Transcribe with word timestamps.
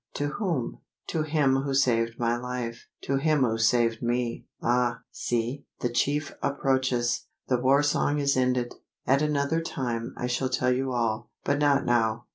"To 0.15 0.29
whom?" 0.29 0.79
"To 1.09 1.21
him 1.21 1.57
who 1.57 1.75
saved 1.75 2.17
my 2.17 2.35
life 2.35 2.87
to 3.03 3.17
him 3.17 3.41
who 3.43 3.59
saved 3.59 4.01
me 4.01 4.47
Ah! 4.59 5.01
see, 5.11 5.67
the 5.81 5.89
chief 5.89 6.31
approaches! 6.41 7.27
the 7.49 7.59
war 7.61 7.83
song 7.83 8.17
is 8.17 8.35
ended. 8.35 8.73
At 9.05 9.21
another 9.21 9.61
time, 9.61 10.15
I 10.17 10.25
shall 10.25 10.49
tell 10.49 10.71
you 10.71 10.91
all; 10.91 11.29
but 11.43 11.59
not 11.59 11.85
now. 11.85 12.25